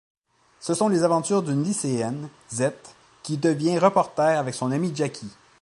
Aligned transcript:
Ce 0.59 0.73
sont 0.73 0.89
les 0.89 1.03
aventures 1.03 1.43
d'une 1.43 1.63
lycéenne, 1.63 2.27
Zette, 2.49 2.95
qui 3.21 3.37
devient 3.37 3.77
reporter 3.77 4.35
avec 4.35 4.55
son 4.55 4.71
amie 4.71 4.91
Jackie. 4.95 5.29